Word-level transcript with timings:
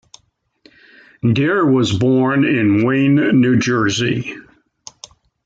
Dare 1.33 1.63
was 1.63 1.95
born 1.95 2.43
in 2.43 2.83
Wayne, 2.83 3.39
New 3.39 3.59
Jersey. 3.59 4.35